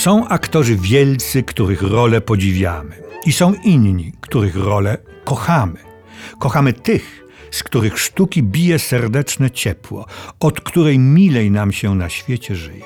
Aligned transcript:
Są 0.00 0.28
aktorzy 0.28 0.76
wielcy, 0.76 1.42
których 1.42 1.82
role 1.82 2.20
podziwiamy, 2.20 3.02
i 3.26 3.32
są 3.32 3.54
inni, 3.54 4.12
których 4.20 4.56
role 4.56 4.98
kochamy. 5.24 5.78
Kochamy 6.38 6.72
tych, 6.72 7.24
z 7.50 7.62
których 7.62 7.98
sztuki 7.98 8.42
bije 8.42 8.78
serdeczne 8.78 9.50
ciepło, 9.50 10.06
od 10.40 10.60
której 10.60 10.98
milej 10.98 11.50
nam 11.50 11.72
się 11.72 11.94
na 11.94 12.08
świecie 12.08 12.56
żyje. 12.56 12.84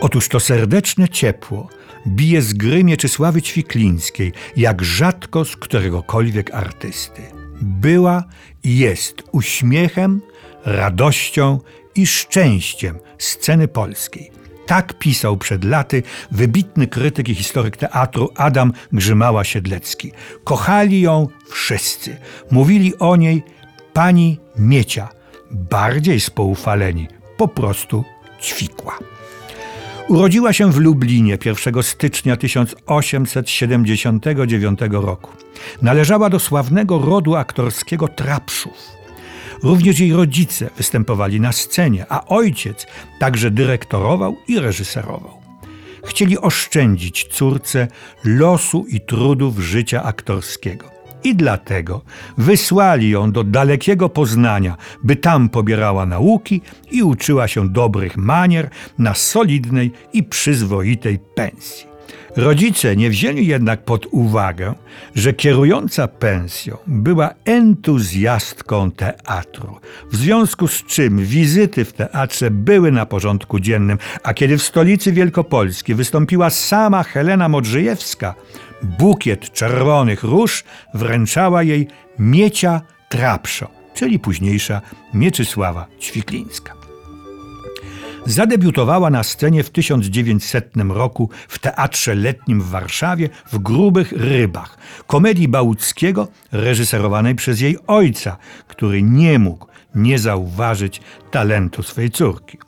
Otóż 0.00 0.28
to 0.28 0.40
serdeczne 0.40 1.08
ciepło 1.08 1.68
bije 2.06 2.42
z 2.42 2.52
gry 2.52 2.84
Mieczysławy 2.84 3.42
Ćwiklińskiej, 3.42 4.32
jak 4.56 4.84
rzadko 4.84 5.44
z 5.44 5.56
któregokolwiek 5.56 6.54
artysty. 6.54 7.22
Była 7.60 8.24
i 8.64 8.78
jest 8.78 9.22
uśmiechem, 9.32 10.20
radością 10.64 11.60
i 11.94 12.06
szczęściem 12.06 12.98
sceny 13.18 13.68
polskiej. 13.68 14.39
Tak 14.70 14.98
pisał 14.98 15.36
przed 15.36 15.64
laty 15.64 16.02
wybitny 16.30 16.86
krytyk 16.86 17.28
i 17.28 17.34
historyk 17.34 17.76
teatru 17.76 18.28
Adam 18.36 18.72
Grzymała-Siedlecki. 18.92 20.12
Kochali 20.44 21.00
ją 21.00 21.28
wszyscy. 21.48 22.16
Mówili 22.50 22.98
o 22.98 23.16
niej 23.16 23.42
pani 23.92 24.38
Miecia, 24.58 25.08
bardziej 25.50 26.20
spoufaleni, 26.20 27.08
po 27.36 27.48
prostu 27.48 28.04
ćwikła. 28.42 28.98
Urodziła 30.08 30.52
się 30.52 30.72
w 30.72 30.78
Lublinie 30.78 31.38
1 31.44 31.82
stycznia 31.82 32.36
1879 32.36 34.80
roku. 34.90 35.30
Należała 35.82 36.30
do 36.30 36.38
sławnego 36.38 36.98
rodu 36.98 37.36
aktorskiego 37.36 38.08
Trapszów. 38.08 38.99
Również 39.62 40.00
jej 40.00 40.12
rodzice 40.12 40.70
występowali 40.76 41.40
na 41.40 41.52
scenie, 41.52 42.06
a 42.08 42.26
ojciec 42.26 42.86
także 43.18 43.50
dyrektorował 43.50 44.36
i 44.48 44.60
reżyserował. 44.60 45.40
Chcieli 46.04 46.38
oszczędzić 46.38 47.26
córce 47.30 47.88
losu 48.24 48.86
i 48.88 49.00
trudów 49.00 49.58
życia 49.58 50.02
aktorskiego. 50.02 50.90
I 51.24 51.34
dlatego 51.34 52.02
wysłali 52.38 53.10
ją 53.10 53.32
do 53.32 53.44
dalekiego 53.44 54.08
Poznania, 54.08 54.76
by 55.02 55.16
tam 55.16 55.48
pobierała 55.48 56.06
nauki 56.06 56.60
i 56.90 57.02
uczyła 57.02 57.48
się 57.48 57.68
dobrych 57.68 58.16
manier 58.16 58.70
na 58.98 59.14
solidnej 59.14 59.92
i 60.12 60.22
przyzwoitej 60.22 61.18
pensji. 61.34 61.89
Rodzice 62.36 62.96
nie 62.96 63.10
wzięli 63.10 63.46
jednak 63.46 63.84
pod 63.84 64.06
uwagę, 64.10 64.74
że 65.14 65.32
kierująca 65.32 66.08
pensją 66.08 66.76
była 66.86 67.30
entuzjastką 67.44 68.90
teatru, 68.90 69.76
w 70.12 70.16
związku 70.16 70.68
z 70.68 70.84
czym 70.84 71.24
wizyty 71.24 71.84
w 71.84 71.92
teatrze 71.92 72.50
były 72.50 72.92
na 72.92 73.06
porządku 73.06 73.60
dziennym, 73.60 73.98
a 74.22 74.34
kiedy 74.34 74.58
w 74.58 74.62
stolicy 74.62 75.12
Wielkopolski 75.12 75.94
wystąpiła 75.94 76.50
sama 76.50 77.02
Helena 77.02 77.48
Modrzejewska, 77.48 78.34
bukiet 78.82 79.52
czerwonych 79.52 80.22
róż 80.22 80.64
wręczała 80.94 81.62
jej 81.62 81.88
Miecia 82.18 82.80
Trapszo, 83.08 83.70
czyli 83.94 84.18
późniejsza 84.18 84.80
Mieczysława 85.14 85.86
Ćwiklińska. 86.00 86.79
Zadebiutowała 88.26 89.10
na 89.10 89.22
scenie 89.22 89.62
w 89.64 89.70
1900 89.70 90.70
roku 90.88 91.30
w 91.48 91.58
Teatrze 91.58 92.14
Letnim 92.14 92.60
w 92.60 92.68
Warszawie 92.68 93.28
w 93.52 93.58
Grubych 93.58 94.12
Rybach, 94.12 94.78
komedii 95.06 95.48
Bałuckiego 95.48 96.28
reżyserowanej 96.52 97.34
przez 97.34 97.60
jej 97.60 97.76
ojca, 97.86 98.36
który 98.68 99.02
nie 99.02 99.38
mógł 99.38 99.66
nie 99.94 100.18
zauważyć 100.18 101.00
talentu 101.30 101.82
swej 101.82 102.10
córki. 102.10 102.58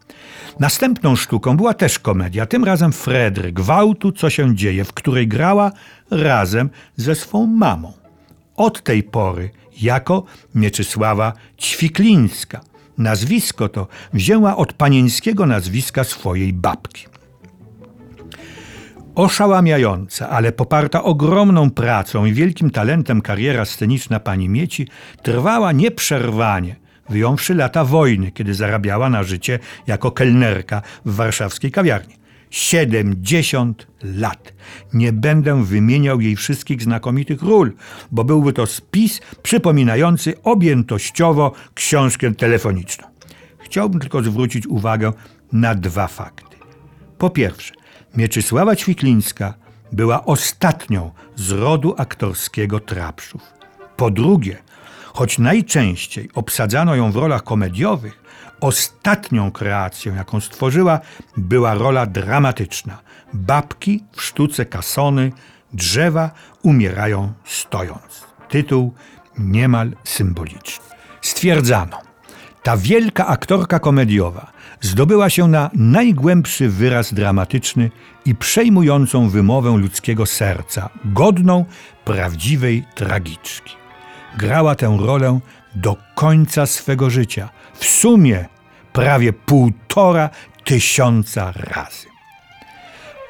Następną 0.61 1.17
sztuką 1.17 1.57
była 1.57 1.75
też 1.75 1.99
komedia, 1.99 2.47
tym 2.47 2.65
razem 2.65 2.93
Fredryk, 2.93 3.55
Gwałtu, 3.55 4.13
co 4.13 4.31
się 4.31 4.57
dzieje, 4.57 4.85
w 4.85 4.93
której 4.93 5.29
grała 5.29 5.73
razem 6.11 6.71
ze 6.97 7.15
swą 7.15 7.47
mamą. 7.47 7.93
Od 8.57 8.83
tej 8.83 9.03
pory 9.03 9.51
jako 9.81 10.25
Mieczysława 10.55 11.33
Ćwiklińska– 11.59 12.61
Nazwisko 12.99 13.69
to 13.69 13.87
wzięła 14.13 14.57
od 14.57 14.73
panieńskiego 14.73 15.47
nazwiska 15.47 16.05
swojej 16.05 16.53
babki. 16.53 17.07
Oszałamiająca, 19.15 20.29
ale 20.29 20.53
poparta 20.53 21.03
ogromną 21.03 21.71
pracą 21.71 22.25
i 22.25 22.33
wielkim 22.33 22.71
talentem 22.71 23.23
kariera 23.23 23.65
sceniczna 23.65 24.21
pani 24.21 24.49
Mieci 24.49 24.89
trwała 25.23 25.73
nieprzerwanie, 25.73 26.77
wyjąwszy 27.09 27.55
lata 27.55 27.85
wojny, 27.85 28.33
kiedy 28.33 28.55
zarabiała 28.55 29.11
na 29.11 29.23
życie 29.23 29.59
jako 29.87 30.11
kelnerka 30.11 30.83
w 31.05 31.15
warszawskiej 31.15 31.71
kawiarni. 31.71 32.22
70 32.53 33.87
lat. 34.03 34.53
Nie 34.93 35.13
będę 35.13 35.65
wymieniał 35.65 36.21
jej 36.21 36.37
wszystkich 36.37 36.83
znakomitych 36.83 37.43
ról, 37.43 37.73
bo 38.11 38.25
byłby 38.25 38.53
to 38.53 38.67
spis 38.67 39.21
przypominający 39.43 40.43
objętościowo 40.43 41.53
książkę 41.75 42.35
telefoniczną. 42.35 43.09
Chciałbym 43.59 44.01
tylko 44.01 44.23
zwrócić 44.23 44.67
uwagę 44.67 45.13
na 45.53 45.75
dwa 45.75 46.07
fakty. 46.07 46.57
Po 47.19 47.31
pierwsze, 47.31 47.75
Mieczysława 48.17 48.77
Ćwiklińska 48.77 49.55
była 49.93 50.25
ostatnią 50.25 51.11
z 51.37 51.51
rodu 51.51 51.95
aktorskiego 51.99 52.81
Trapszów. 52.81 53.43
Po 53.97 54.11
drugie, 54.11 54.57
choć 55.13 55.39
najczęściej 55.39 56.31
obsadzano 56.35 56.95
ją 56.95 57.13
w 57.13 57.17
rolach 57.17 57.45
komediowych, 57.45 58.23
Ostatnią 58.63 59.51
kreacją, 59.51 60.15
jaką 60.15 60.41
stworzyła, 60.41 61.01
była 61.37 61.75
rola 61.75 62.07
dramatyczna. 62.07 62.99
Babki 63.35 64.05
w 64.13 64.23
sztuce 64.23 64.67
kasony, 64.67 65.33
drzewa 65.73 66.31
umierają 66.63 67.33
stojąc. 67.45 68.25
Tytuł 68.49 68.95
niemal 69.39 69.93
symboliczny. 70.05 70.85
Stwierdzano, 71.23 71.99
ta 72.63 72.77
wielka 72.77 73.27
aktorka 73.27 73.79
komediowa 73.79 74.53
zdobyła 74.81 75.31
się 75.31 75.49
na 75.49 75.71
najgłębszy 75.75 76.69
wyraz 76.69 77.15
dramatyczny 77.15 77.91
i 78.25 78.35
przejmującą 78.35 79.29
wymowę 79.29 79.71
ludzkiego 79.71 80.27
serca, 80.27 80.89
godną 81.05 81.65
prawdziwej 82.05 82.85
tragiczki. 82.95 83.82
Grała 84.39 84.75
tę 84.75 84.97
rolę 85.01 85.41
do 85.75 85.97
końca 86.15 86.67
swego 86.67 87.11
życia, 87.11 87.49
w 87.75 87.85
sumie 87.85 88.47
prawie 88.93 89.33
półtora 89.33 90.31
tysiąca 90.65 91.53
razy. 91.53 92.07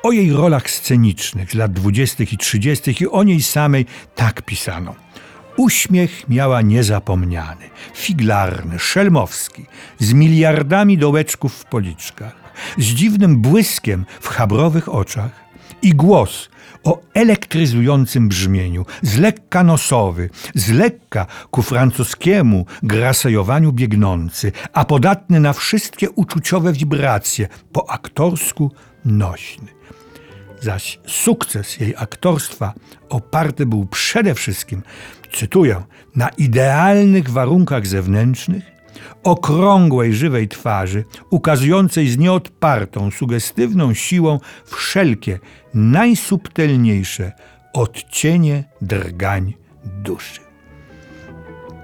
O 0.02 0.12
jej 0.12 0.32
rolach 0.32 0.70
scenicznych 0.70 1.50
z 1.50 1.54
lat 1.54 1.72
dwudziestych 1.72 2.32
i 2.32 2.38
trzydziestych 2.38 3.00
i 3.00 3.08
o 3.08 3.22
niej 3.22 3.42
samej 3.42 3.86
tak 4.14 4.42
pisano. 4.42 4.94
Uśmiech 5.56 6.28
miała 6.28 6.62
niezapomniany, 6.62 7.70
figlarny, 7.94 8.78
szelmowski, 8.78 9.66
z 9.98 10.12
miliardami 10.12 10.98
dołeczków 10.98 11.54
w 11.54 11.64
policzkach, 11.64 12.34
z 12.78 12.84
dziwnym 12.84 13.36
błyskiem 13.36 14.06
w 14.20 14.28
chabrowych 14.28 14.88
oczach 14.88 15.30
i 15.82 15.94
głos 15.94 16.48
o 16.84 17.00
elektryzującym 17.15 18.28
brzmieniu, 18.28 18.87
z 19.03 19.19
lekka 19.19 19.62
nosowy, 19.62 20.31
z 20.54 20.70
lekka 20.70 21.26
ku 21.50 21.62
francuskiemu 21.62 22.66
grasejowaniu 22.82 23.72
biegnący, 23.72 24.53
a 24.72 24.84
podatny 24.84 25.41
na 25.41 25.53
wszystkie 25.53 26.10
uczuciowe 26.10 26.72
wibracje, 26.72 27.48
po 27.72 27.91
aktorsku 27.91 28.71
nośny. 29.04 29.69
Zaś 30.60 31.00
sukces 31.06 31.81
jej 31.81 31.94
aktorstwa 31.97 32.72
oparty 33.09 33.66
był 33.66 33.87
przede 33.87 34.34
wszystkim, 34.34 34.82
cytuję, 35.32 35.82
na 36.16 36.28
idealnych 36.28 37.31
warunkach 37.31 37.87
zewnętrznych, 37.87 38.72
okrągłej, 39.22 40.14
żywej 40.14 40.48
twarzy, 40.48 41.04
ukazującej 41.30 42.08
z 42.08 42.18
nieodpartą, 42.18 43.10
sugestywną 43.10 43.94
siłą 43.94 44.41
wszelkie 44.65 45.38
najsubtelniejsze 45.74 47.32
odcienie 47.72 48.65
drgań 48.80 49.54
duszy. 49.84 50.41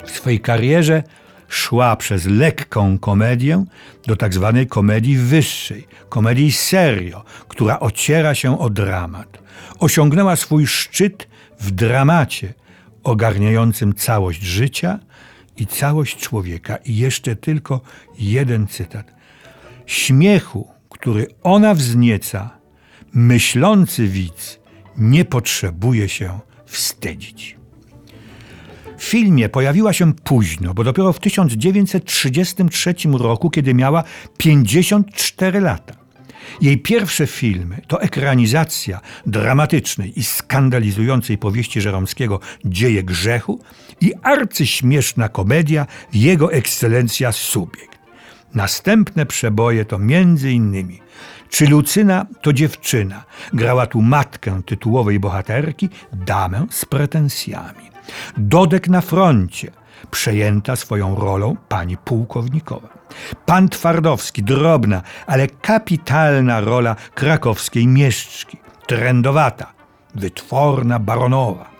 W 0.05 0.11
swojej 0.11 0.41
karierze 0.41 1.03
szła 1.49 1.97
przez 1.97 2.27
lekką 2.27 2.99
komedię 2.99 3.65
do 4.07 4.17
tak 4.17 4.35
zwanej 4.35 4.67
komedii 4.67 5.17
wyższej, 5.17 5.87
komedii 6.09 6.53
serio, 6.53 7.25
która 7.49 7.81
ociera 7.81 8.35
się 8.35 8.59
o 8.59 8.71
dramat. 8.71 9.39
Osiągnęła 9.79 10.37
swój 10.37 10.67
szczyt 10.67 11.29
w 11.61 11.71
dramacie 11.71 12.55
ogarniającym 13.05 13.95
całość 13.95 14.43
życia 14.43 14.99
i 15.59 15.67
całość 15.67 16.17
człowieka. 16.17 16.77
I 16.77 16.97
jeszcze 16.97 17.37
tylko 17.37 17.81
jeden 18.19 18.67
cytat. 18.67 19.15
Śmiechu, 19.87 20.69
który 20.89 21.27
ona 21.43 21.75
wznieca, 21.75 22.59
myślący 23.13 24.09
widz 24.09 24.59
nie 24.97 25.25
potrzebuje 25.25 26.09
się 26.09 26.41
wstydzić. 26.67 27.59
W 28.99 29.03
filmie 29.03 29.49
pojawiła 29.49 29.93
się 29.93 30.15
późno, 30.15 30.75
bo 30.75 30.85
dopiero 30.85 31.13
w 31.13 31.21
1933 31.21 32.95
roku, 33.13 33.51
kiedy 33.51 33.75
miała 33.75 34.05
54 34.39 35.61
lata. 35.61 35.98
Jej 36.61 36.79
pierwsze 36.79 37.27
filmy 37.27 37.81
to 37.87 38.03
ekranizacja 38.03 39.01
dramatycznej 39.27 40.19
i 40.19 40.25
skandalizującej 40.25 41.39
powieści 41.39 41.81
Żeromskiego 41.81 42.41
Dzieje 42.65 43.03
grzechu 43.03 43.61
i 44.01 44.13
arcyśmieszna 44.23 45.29
komedia 45.29 45.87
Jego 46.13 46.53
ekscelencja 46.53 47.33
Subiekt. 47.33 47.99
Następne 48.55 49.27
przeboje 49.27 49.85
to 49.85 49.99
innymi 50.51 51.01
Czy 51.51 51.67
Lucyna 51.67 52.27
to 52.43 52.53
dziewczyna? 52.53 53.25
Grała 53.53 53.87
tu 53.87 54.03
matkę 54.03 54.63
tytułowej 54.67 55.21
bohaterki, 55.21 55.89
damę 56.13 56.67
z 56.71 56.85
pretensjami. 56.85 57.91
Dodek 58.37 58.89
na 58.89 59.01
froncie, 59.01 59.71
przejęta 60.11 60.77
swoją 60.77 61.15
rolą 61.15 61.57
pani 61.69 61.97
pułkownikowa. 61.97 62.89
Pan 63.47 63.69
Twardowski, 63.69 64.43
drobna, 64.43 65.03
ale 65.27 65.47
kapitalna 65.47 66.61
rola 66.61 66.97
krakowskiej 67.15 67.87
mieszczki, 67.87 68.59
trendowata, 68.87 69.73
wytworna 70.15 70.99
baronowa. 70.99 71.71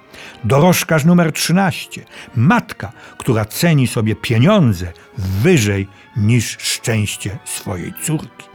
Dorożkarz 0.45 1.05
numer 1.05 1.33
13, 1.33 2.05
matka, 2.37 2.93
która 3.19 3.45
ceni 3.45 3.87
sobie 3.87 4.17
pieniądze 4.17 4.93
wyżej 5.19 5.89
niż 6.17 6.59
szczęście 6.61 7.39
swojej 7.45 7.95
córki. 8.03 8.49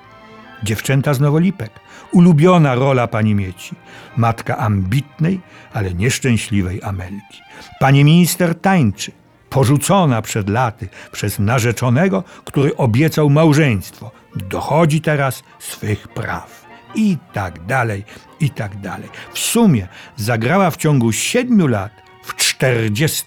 Dziewczęta 0.63 1.13
z 1.13 1.19
Nowolipek, 1.19 1.71
ulubiona 2.11 2.75
rola 2.75 3.07
pani 3.07 3.35
Mieci, 3.35 3.75
matka 4.17 4.57
ambitnej, 4.57 5.41
ale 5.73 5.93
nieszczęśliwej 5.93 6.83
Amelki. 6.83 7.41
Pani 7.79 8.03
minister 8.03 8.55
tańczy, 8.55 9.11
porzucona 9.53 10.21
przed 10.21 10.49
laty 10.49 10.87
przez 11.11 11.39
narzeczonego, 11.39 12.23
który 12.45 12.77
obiecał 12.77 13.29
małżeństwo, 13.29 14.11
dochodzi 14.35 15.01
teraz 15.01 15.43
swych 15.59 16.07
praw. 16.07 16.65
I 16.95 17.17
tak 17.33 17.65
dalej, 17.65 18.03
i 18.39 18.49
tak 18.49 18.81
dalej. 18.81 19.09
W 19.33 19.39
sumie 19.39 19.87
zagrała 20.15 20.71
w 20.71 20.77
ciągu 20.77 21.11
siedmiu 21.11 21.67
lat 21.67 21.91
w 22.23 22.35
40 22.35 23.25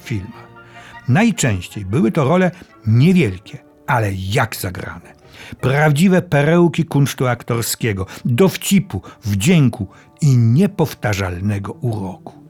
filmach. 0.00 0.48
Najczęściej 1.08 1.84
były 1.84 2.12
to 2.12 2.24
role 2.24 2.50
niewielkie, 2.86 3.58
ale 3.86 4.10
jak 4.14 4.56
zagrane. 4.56 5.14
Prawdziwe 5.60 6.22
perełki 6.22 6.84
kunsztu 6.84 7.26
aktorskiego, 7.26 8.06
dowcipu, 8.24 9.02
wdzięku 9.22 9.88
i 10.20 10.36
niepowtarzalnego 10.36 11.72
uroku. 11.72 12.43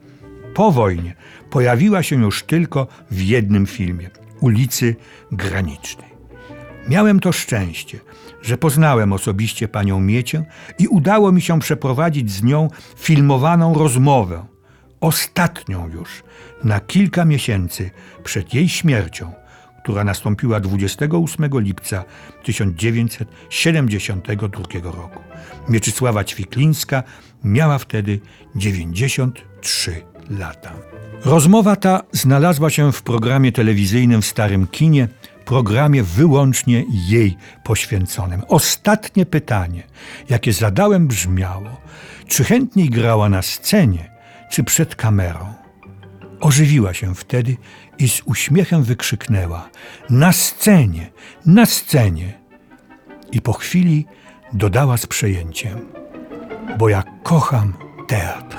Po 0.55 0.71
wojnie 0.71 1.13
pojawiła 1.49 2.03
się 2.03 2.15
już 2.15 2.43
tylko 2.43 2.87
w 3.11 3.21
jednym 3.21 3.65
filmie 3.65 4.09
ulicy 4.39 4.95
Granicznej. 5.31 6.09
Miałem 6.87 7.19
to 7.19 7.31
szczęście, 7.31 7.99
że 8.41 8.57
poznałem 8.57 9.13
osobiście 9.13 9.67
panią 9.67 9.99
Miecię 9.99 10.45
i 10.79 10.87
udało 10.87 11.31
mi 11.31 11.41
się 11.41 11.59
przeprowadzić 11.59 12.31
z 12.31 12.43
nią 12.43 12.69
filmowaną 12.97 13.73
rozmowę, 13.73 14.45
ostatnią 15.01 15.89
już, 15.89 16.23
na 16.63 16.79
kilka 16.79 17.25
miesięcy 17.25 17.91
przed 18.23 18.53
jej 18.53 18.69
śmiercią, 18.69 19.33
która 19.83 20.03
nastąpiła 20.03 20.59
28 20.59 21.49
lipca 21.53 22.03
1972 22.43 24.63
roku. 24.83 25.19
Mieczysława 25.69 26.23
Ćwiklińska 26.23 27.03
miała 27.43 27.77
wtedy 27.77 28.19
93 28.55 30.14
lata. 30.29 30.71
Rozmowa 31.25 31.75
ta 31.75 32.01
znalazła 32.11 32.69
się 32.69 32.91
w 32.91 33.01
programie 33.01 33.51
telewizyjnym 33.51 34.21
w 34.21 34.25
Starym 34.25 34.67
Kinie, 34.67 35.07
programie 35.45 36.03
wyłącznie 36.03 36.83
jej 36.89 37.37
poświęconym. 37.63 38.43
Ostatnie 38.47 39.25
pytanie, 39.25 39.83
jakie 40.29 40.53
zadałem, 40.53 41.07
brzmiało: 41.07 41.81
czy 42.27 42.43
chętniej 42.43 42.89
grała 42.89 43.29
na 43.29 43.41
scenie, 43.41 44.09
czy 44.51 44.63
przed 44.63 44.95
kamerą? 44.95 45.53
Ożywiła 46.39 46.93
się 46.93 47.15
wtedy 47.15 47.57
i 47.97 48.09
z 48.09 48.21
uśmiechem 48.25 48.83
wykrzyknęła: 48.83 49.69
Na 50.09 50.31
scenie, 50.31 51.11
na 51.45 51.65
scenie! 51.65 52.33
I 53.31 53.41
po 53.41 53.53
chwili 53.53 54.05
dodała 54.53 54.97
z 54.97 55.07
przejęciem: 55.07 55.79
Bo 56.77 56.89
ja 56.89 57.03
kocham 57.23 57.73
teatr. 58.07 58.57